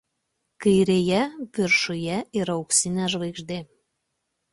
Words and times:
Kairėje 0.63 1.19
viršuje 1.57 2.15
yra 2.39 2.55
auksinė 2.63 3.11
žvaigždė. 3.15 3.59